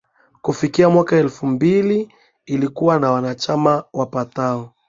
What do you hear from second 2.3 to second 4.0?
lilikuwa na wanachama